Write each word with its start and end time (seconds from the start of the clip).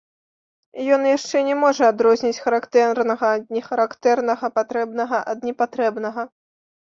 Ён 0.95 1.01
яшчэ 1.07 1.37
не 1.49 1.55
можа 1.63 1.83
адрозніць 1.93 2.41
характэрнага 2.45 3.25
ад 3.37 3.43
нехарактэрнага, 3.57 4.45
патрэбнага 4.57 5.17
ад 5.35 5.39
непатрэбнага. 5.49 6.21